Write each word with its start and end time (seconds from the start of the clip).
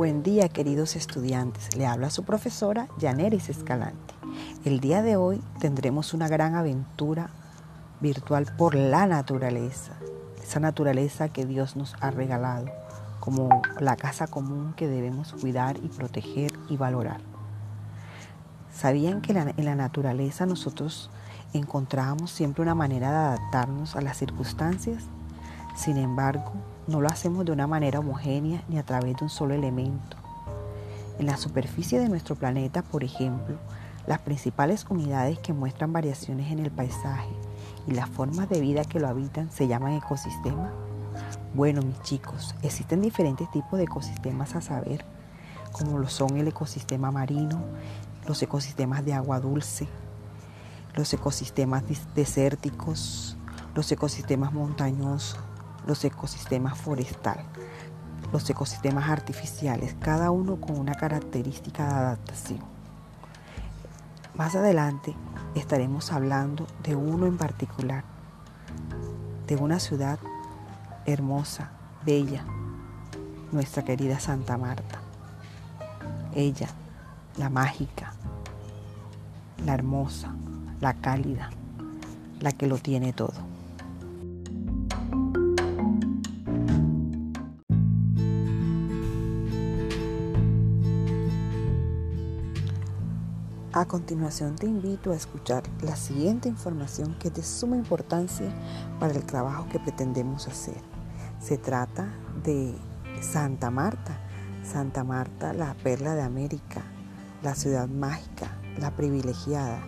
Buen 0.00 0.22
día 0.22 0.48
queridos 0.48 0.96
estudiantes, 0.96 1.76
le 1.76 1.86
habla 1.86 2.08
su 2.08 2.24
profesora 2.24 2.88
Yaneris 2.96 3.50
Escalante. 3.50 4.14
El 4.64 4.80
día 4.80 5.02
de 5.02 5.16
hoy 5.16 5.42
tendremos 5.58 6.14
una 6.14 6.26
gran 6.26 6.54
aventura 6.54 7.28
virtual 8.00 8.46
por 8.56 8.74
la 8.74 9.06
naturaleza, 9.06 9.92
esa 10.42 10.58
naturaleza 10.58 11.28
que 11.28 11.44
Dios 11.44 11.76
nos 11.76 11.96
ha 12.00 12.10
regalado 12.10 12.70
como 13.20 13.60
la 13.78 13.96
casa 13.96 14.26
común 14.26 14.72
que 14.74 14.88
debemos 14.88 15.34
cuidar 15.34 15.76
y 15.76 15.88
proteger 15.88 16.50
y 16.70 16.78
valorar. 16.78 17.20
¿Sabían 18.72 19.20
que 19.20 19.32
en 19.32 19.64
la 19.66 19.74
naturaleza 19.74 20.46
nosotros 20.46 21.10
encontrábamos 21.52 22.30
siempre 22.30 22.62
una 22.62 22.74
manera 22.74 23.10
de 23.10 23.18
adaptarnos 23.18 23.96
a 23.96 24.00
las 24.00 24.16
circunstancias? 24.16 25.04
Sin 25.80 25.96
embargo, 25.96 26.52
no 26.88 27.00
lo 27.00 27.08
hacemos 27.08 27.46
de 27.46 27.52
una 27.52 27.66
manera 27.66 28.00
homogénea 28.00 28.62
ni 28.68 28.76
a 28.76 28.82
través 28.82 29.16
de 29.16 29.24
un 29.24 29.30
solo 29.30 29.54
elemento. 29.54 30.18
En 31.18 31.24
la 31.24 31.38
superficie 31.38 31.98
de 31.98 32.10
nuestro 32.10 32.36
planeta, 32.36 32.82
por 32.82 33.02
ejemplo, 33.02 33.56
las 34.06 34.18
principales 34.18 34.84
unidades 34.90 35.38
que 35.38 35.54
muestran 35.54 35.90
variaciones 35.90 36.52
en 36.52 36.58
el 36.58 36.70
paisaje 36.70 37.30
y 37.86 37.92
las 37.92 38.10
formas 38.10 38.50
de 38.50 38.60
vida 38.60 38.84
que 38.84 39.00
lo 39.00 39.08
habitan 39.08 39.50
se 39.50 39.68
llaman 39.68 39.94
ecosistemas. 39.94 40.70
Bueno, 41.54 41.80
mis 41.80 42.02
chicos, 42.02 42.54
existen 42.62 43.00
diferentes 43.00 43.50
tipos 43.50 43.78
de 43.78 43.84
ecosistemas 43.84 44.56
a 44.56 44.60
saber, 44.60 45.02
como 45.72 45.98
lo 45.98 46.10
son 46.10 46.36
el 46.36 46.48
ecosistema 46.48 47.10
marino, 47.10 47.58
los 48.26 48.42
ecosistemas 48.42 49.02
de 49.06 49.14
agua 49.14 49.40
dulce, 49.40 49.88
los 50.94 51.10
ecosistemas 51.14 51.84
desérticos, 52.14 53.38
los 53.74 53.90
ecosistemas 53.90 54.52
montañosos, 54.52 55.38
los 55.86 56.04
ecosistemas 56.04 56.78
forestal, 56.78 57.44
los 58.32 58.48
ecosistemas 58.48 59.08
artificiales, 59.08 59.96
cada 60.00 60.30
uno 60.30 60.56
con 60.56 60.78
una 60.78 60.94
característica 60.94 61.84
de 61.86 61.92
adaptación. 61.92 62.60
Más 64.34 64.54
adelante 64.54 65.14
estaremos 65.54 66.12
hablando 66.12 66.66
de 66.82 66.94
uno 66.94 67.26
en 67.26 67.36
particular, 67.36 68.04
de 69.46 69.56
una 69.56 69.80
ciudad 69.80 70.18
hermosa, 71.06 71.70
bella, 72.04 72.44
nuestra 73.52 73.84
querida 73.84 74.20
Santa 74.20 74.56
Marta. 74.56 75.00
Ella, 76.34 76.68
la 77.36 77.50
mágica, 77.50 78.12
la 79.66 79.74
hermosa, 79.74 80.32
la 80.80 80.94
cálida, 80.94 81.50
la 82.40 82.52
que 82.52 82.66
lo 82.66 82.78
tiene 82.78 83.12
todo. 83.12 83.49
A 93.80 93.86
continuación 93.86 94.56
te 94.56 94.66
invito 94.66 95.10
a 95.10 95.16
escuchar 95.16 95.62
la 95.80 95.96
siguiente 95.96 96.50
información 96.50 97.16
que 97.18 97.28
es 97.28 97.34
de 97.34 97.42
suma 97.42 97.76
importancia 97.76 98.52
para 98.98 99.14
el 99.14 99.24
trabajo 99.24 99.70
que 99.72 99.80
pretendemos 99.80 100.48
hacer. 100.48 100.76
Se 101.40 101.56
trata 101.56 102.12
de 102.44 102.74
Santa 103.22 103.70
Marta, 103.70 104.20
Santa 104.64 105.02
Marta, 105.02 105.54
la 105.54 105.72
perla 105.82 106.14
de 106.14 106.20
América, 106.20 106.82
la 107.42 107.54
ciudad 107.54 107.88
mágica, 107.88 108.54
la 108.78 108.94
privilegiada, 108.94 109.82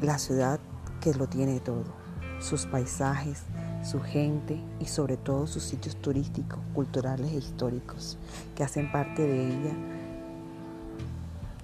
la 0.00 0.16
ciudad 0.16 0.58
que 1.02 1.12
lo 1.12 1.26
tiene 1.26 1.60
todo, 1.60 1.84
sus 2.40 2.64
paisajes, 2.64 3.42
su 3.84 4.00
gente 4.00 4.58
y 4.80 4.86
sobre 4.86 5.18
todo 5.18 5.46
sus 5.46 5.64
sitios 5.64 5.96
turísticos, 5.96 6.60
culturales 6.72 7.30
e 7.30 7.36
históricos 7.36 8.16
que 8.56 8.64
hacen 8.64 8.90
parte 8.90 9.20
de 9.20 9.48
ella. 9.48 9.74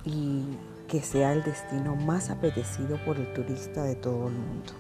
Y 0.05 0.59
que 0.89 1.03
sea 1.03 1.35
el 1.35 1.45
destino 1.45 1.95
más 1.95 2.31
apetecido 2.31 2.99
por 3.05 3.19
el 3.19 3.33
turista 3.35 3.85
de 3.85 3.95
todo 3.95 4.29
el 4.29 4.35
mundo. 4.35 4.73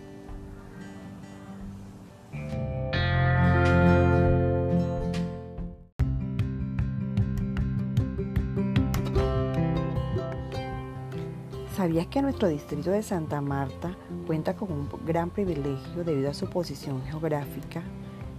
¿Sabías 11.76 12.06
que 12.08 12.22
nuestro 12.22 12.48
distrito 12.48 12.90
de 12.90 13.04
Santa 13.04 13.40
Marta 13.40 13.94
cuenta 14.26 14.56
con 14.56 14.72
un 14.72 14.88
gran 15.06 15.30
privilegio 15.30 16.02
debido 16.04 16.30
a 16.30 16.34
su 16.34 16.50
posición 16.50 17.02
geográfica, 17.04 17.82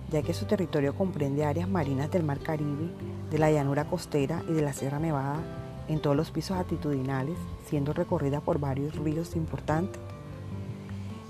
ya 0.10 0.22
que 0.24 0.34
su 0.34 0.46
territorio 0.46 0.94
comprende 0.94 1.46
áreas 1.46 1.70
marinas 1.70 2.12
del 2.12 2.24
Mar 2.24 2.40
Caribe, 2.40 2.90
de 3.30 3.38
la 3.38 3.50
llanura 3.50 3.86
costera 3.86 4.44
y 4.50 4.54
de 4.54 4.62
la 4.62 4.74
Sierra 4.74 5.00
Nevada 5.00 5.69
en 5.90 6.00
todos 6.00 6.16
los 6.16 6.32
pisos 6.32 6.58
altitudinales, 6.58 7.38
siendo 7.68 7.92
recorrida 7.94 8.40
por 8.40 8.60
varios 8.60 8.96
ríos 8.96 9.36
importantes. 9.36 10.00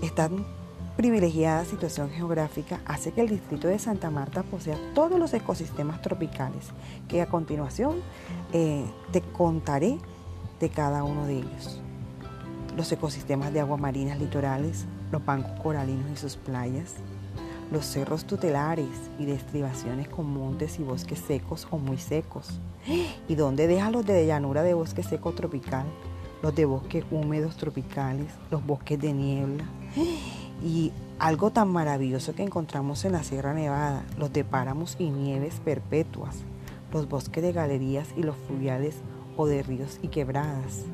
Esta 0.02 0.30
privilegiada 0.96 1.64
situación 1.64 2.10
geográfica 2.10 2.82
hace 2.86 3.14
que 3.14 3.22
el 3.22 3.30
distrito 3.30 3.70
de 3.70 3.80
Santa 3.80 4.12
Marta 4.12 4.44
posea 4.44 4.78
todos 4.94 5.18
los 5.18 5.34
ecosistemas 5.34 6.02
tropicales, 6.02 6.68
que 7.08 7.22
a 7.22 7.28
continuación 7.28 8.02
eh, 8.52 8.86
te 9.12 9.22
contaré 9.22 9.98
de 10.60 10.70
cada 10.70 11.04
uno 11.04 11.26
de 11.26 11.38
ellos. 11.38 11.82
Los 12.76 12.92
ecosistemas 12.92 13.54
de 13.54 13.62
aguas 13.62 13.80
marinas 13.80 14.20
litorales, 14.20 14.86
los 15.12 15.24
bancos 15.24 15.52
coralinos 15.62 16.12
y 16.12 16.18
sus 16.18 16.36
playas, 16.36 16.96
los 17.72 17.86
cerros 17.86 18.26
tutelares 18.26 18.88
y 19.20 19.26
de 19.26 19.34
estribaciones 19.34 20.08
con 20.10 20.30
montes 20.32 20.80
y 20.80 20.84
bosques 20.84 21.20
secos 21.20 21.68
o 21.72 21.78
muy 21.78 21.98
secos. 21.98 22.60
¿Y 23.28 23.36
dónde 23.36 23.68
deja 23.68 23.92
los 23.92 24.06
de 24.06 24.26
llanura 24.26 24.64
de 24.64 24.74
bosque 24.74 25.04
seco 25.04 25.34
tropical? 25.34 25.86
Los 26.42 26.56
de 26.56 26.66
bosques 26.66 27.04
húmedos 27.12 27.58
tropicales, 27.58 28.28
los 28.50 28.66
bosques 28.66 29.00
de 29.00 29.14
niebla. 29.14 29.66
Y 30.64 30.92
algo 31.20 31.52
tan 31.52 31.70
maravilloso 31.70 32.34
que 32.34 32.44
encontramos 32.44 33.06
en 33.06 33.12
la 33.12 33.24
Sierra 33.24 33.54
Nevada, 33.54 34.04
los 34.18 34.32
de 34.32 34.44
páramos 34.44 34.96
y 35.00 35.10
nieves 35.10 35.62
perpetuas, 35.64 36.38
los 36.92 37.08
bosques 37.08 37.44
de 37.44 37.52
galerías 37.52 38.08
y 38.16 38.24
los 38.24 38.36
fluviales 38.48 38.96
o 39.38 39.46
de 39.46 39.62
ríos 39.64 40.00
y 40.02 40.08
quebradas. 40.08 40.86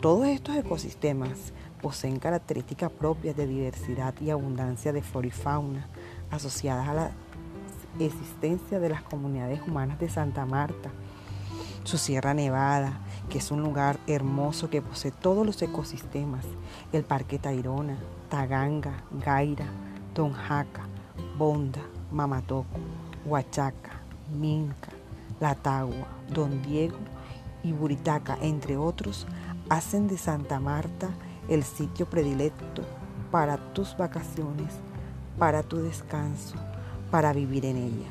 Todos 0.00 0.26
estos 0.28 0.56
ecosistemas 0.56 1.52
poseen 1.80 2.18
características 2.18 2.90
propias 2.90 3.36
de 3.36 3.46
diversidad 3.46 4.14
y 4.20 4.30
abundancia 4.30 4.92
de 4.92 5.02
flora 5.02 5.26
y 5.26 5.30
fauna 5.30 5.88
asociadas 6.30 6.88
a 6.88 6.94
la 6.94 7.10
existencia 7.98 8.78
de 8.78 8.88
las 8.88 9.02
comunidades 9.02 9.60
humanas 9.66 9.98
de 9.98 10.08
Santa 10.08 10.46
Marta, 10.46 10.90
su 11.84 11.98
Sierra 11.98 12.34
Nevada, 12.34 13.00
que 13.28 13.38
es 13.38 13.50
un 13.50 13.62
lugar 13.62 13.98
hermoso 14.06 14.70
que 14.70 14.82
posee 14.82 15.10
todos 15.10 15.46
los 15.46 15.60
ecosistemas, 15.62 16.44
el 16.92 17.04
Parque 17.04 17.38
Tairona, 17.38 17.98
Taganga, 18.28 19.04
Gaira, 19.24 19.66
Tonjaca, 20.14 20.82
Bonda, 21.36 21.80
Mamatoco, 22.10 22.78
Huachaca, 23.24 24.00
Minca, 24.32 24.90
La 25.40 25.54
Tagua, 25.54 26.06
Don 26.32 26.62
Diego 26.62 26.98
y 27.62 27.72
Buritaca, 27.72 28.38
entre 28.40 28.76
otros, 28.76 29.26
hacen 29.68 30.08
de 30.08 30.18
Santa 30.18 30.60
Marta 30.60 31.08
el 31.50 31.64
sitio 31.64 32.06
predilecto 32.06 32.82
para 33.30 33.58
tus 33.74 33.96
vacaciones, 33.96 34.72
para 35.38 35.62
tu 35.62 35.78
descanso, 35.78 36.54
para 37.10 37.32
vivir 37.32 37.66
en 37.66 37.76
ella. 37.76 38.08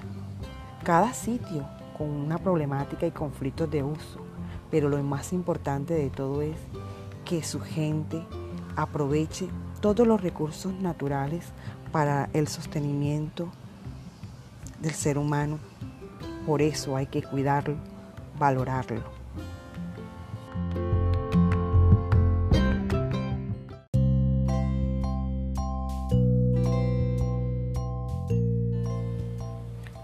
Cada 0.84 1.14
sitio 1.14 1.66
con 1.98 2.10
una 2.10 2.38
problemática 2.38 3.08
y 3.08 3.12
conflictos 3.12 3.72
de 3.72 3.82
uso, 3.82 4.20
pero 4.70 4.90
lo 4.90 5.02
más 5.04 5.34
importante 5.34 5.94
de 5.94 6.10
todo 6.10 6.42
es 6.42 6.58
que 7.26 7.42
su 7.42 7.62
gente 7.62 8.24
aproveche 8.76 9.48
todos 9.82 10.06
los 10.06 10.22
recursos 10.22 10.74
naturales 10.74 11.46
para 11.92 12.30
el 12.34 12.48
sostenimiento 12.48 13.50
del 14.82 14.94
ser 14.94 15.18
humano. 15.18 15.60
Por 16.46 16.62
eso 16.62 16.96
hay 16.96 17.08
que 17.08 17.24
cuidarlo, 17.24 17.76
valorarlo. 18.38 19.19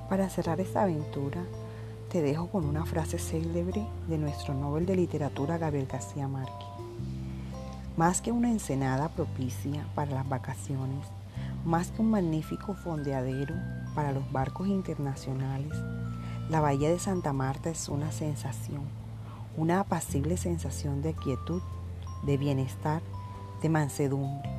Para 0.10 0.30
cerrar 0.30 0.60
esta 0.60 0.84
aventura, 0.84 1.42
te 2.12 2.22
dejo 2.22 2.48
con 2.48 2.66
una 2.66 2.86
frase 2.86 3.18
célebre 3.18 3.88
de 4.08 4.20
nuestro 4.20 4.54
Nobel 4.54 4.86
de 4.86 4.96
Literatura 4.96 5.58
Gabriel 5.58 5.88
García 5.88 6.28
Márquez. 6.28 6.68
Más 7.98 8.22
que 8.22 8.32
una 8.32 8.52
ensenada 8.52 9.10
propicia 9.10 9.88
para 9.96 10.12
las 10.12 10.30
vacaciones, 10.30 11.08
más 11.66 11.90
que 11.90 12.04
un 12.04 12.12
magnífico 12.12 12.76
fondeadero 12.76 13.56
para 13.96 14.12
los 14.12 14.32
barcos 14.32 14.68
internacionales, 14.68 15.74
la 16.52 16.62
bahía 16.62 16.90
de 16.90 17.00
Santa 17.00 17.34
Marta 17.34 17.72
es 17.72 17.90
una 17.90 18.12
sensación, 18.12 18.84
una 19.58 19.80
apacible 19.80 20.38
sensación 20.38 21.02
de 21.02 21.16
quietud, 21.16 21.64
de 22.28 22.38
bienestar, 22.38 23.02
de 23.64 23.70
mansedumbre. 23.70 24.52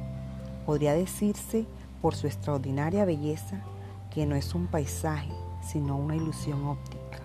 Podría 0.67 0.95
decirse 0.95 1.67
por 2.03 2.17
su 2.17 2.27
extraordinaria 2.27 3.05
belleza 3.05 3.63
que 4.17 4.25
no 4.25 4.35
es 4.35 4.55
un 4.55 4.67
paisaje, 4.67 5.29
sino 5.61 5.95
una 5.99 6.17
ilusión 6.17 6.65
óptica. 6.65 7.21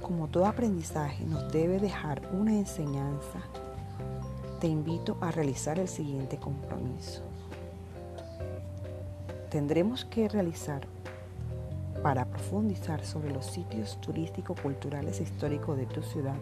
Como 0.00 0.28
todo 0.28 0.46
aprendizaje 0.46 1.26
nos 1.26 1.52
debe 1.52 1.78
dejar 1.78 2.22
una 2.32 2.54
enseñanza, 2.54 3.40
te 4.58 4.68
invito 4.68 5.18
a 5.20 5.30
realizar 5.30 5.78
el 5.78 5.88
siguiente 5.88 6.38
compromiso. 6.38 7.20
Tendremos 9.50 10.06
que 10.06 10.26
realizar 10.26 10.86
para 12.02 12.24
profundizar 12.24 13.04
sobre 13.04 13.30
los 13.30 13.44
sitios 13.44 14.00
turístico-culturales 14.00 15.20
e 15.20 15.24
históricos 15.24 15.76
de 15.76 15.84
tu 15.84 16.02
ciudad 16.02 16.36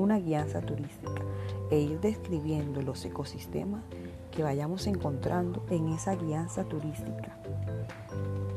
una 0.00 0.18
guianza 0.18 0.60
turística 0.60 1.22
e 1.70 1.80
ir 1.80 2.00
describiendo 2.00 2.82
los 2.82 3.04
ecosistemas 3.04 3.82
que 4.30 4.42
vayamos 4.42 4.86
encontrando 4.86 5.64
en 5.70 5.88
esa 5.88 6.14
guianza 6.14 6.64
turística, 6.64 7.38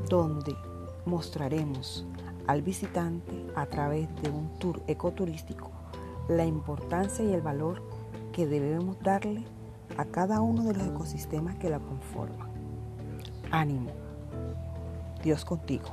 donde 0.10 0.56
mostraremos 1.06 2.06
al 2.48 2.62
visitante 2.62 3.46
a 3.56 3.66
través 3.66 4.08
de 4.22 4.30
un 4.30 4.50
tour 4.60 4.82
ecoturístico 4.88 5.72
la 6.28 6.46
importancia 6.46 7.26
y 7.26 7.34
el 7.34 7.42
valor 7.42 7.82
que 8.32 8.46
debemos 8.46 9.00
darle 9.02 9.44
a 9.98 10.06
cada 10.06 10.42
uno 10.42 10.64
de 10.64 10.74
los 10.74 10.88
ecosistemas 10.88 11.56
que 11.56 11.70
la 11.70 11.80
conforman. 11.80 12.50
Ánimo. 13.52 13.92
Dios 15.24 15.44
contigo. 15.44 15.90